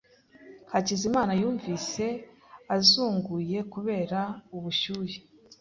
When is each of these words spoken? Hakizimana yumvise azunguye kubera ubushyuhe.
Hakizimana 0.71 1.31
yumvise 1.41 2.05
azunguye 2.75 3.57
kubera 3.73 4.19
ubushyuhe. 4.55 5.17